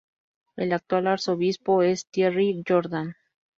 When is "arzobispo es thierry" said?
1.05-2.63